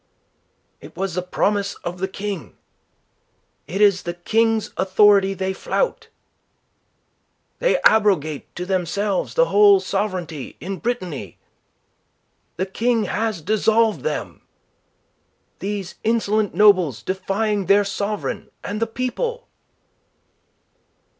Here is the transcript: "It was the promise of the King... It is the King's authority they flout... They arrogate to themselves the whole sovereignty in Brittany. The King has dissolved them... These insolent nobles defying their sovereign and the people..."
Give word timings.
"It 0.79 0.97
was 0.97 1.13
the 1.13 1.21
promise 1.21 1.75
of 1.83 1.99
the 1.99 2.07
King... 2.07 2.57
It 3.67 3.81
is 3.81 4.01
the 4.01 4.15
King's 4.15 4.71
authority 4.75 5.35
they 5.35 5.53
flout... 5.53 6.07
They 7.59 7.79
arrogate 7.85 8.55
to 8.55 8.65
themselves 8.65 9.35
the 9.35 9.45
whole 9.49 9.79
sovereignty 9.79 10.57
in 10.59 10.79
Brittany. 10.79 11.37
The 12.55 12.65
King 12.65 13.03
has 13.03 13.43
dissolved 13.43 14.01
them... 14.01 14.41
These 15.59 15.93
insolent 16.03 16.55
nobles 16.55 17.03
defying 17.03 17.67
their 17.67 17.83
sovereign 17.85 18.49
and 18.63 18.81
the 18.81 18.87
people..." 18.87 19.47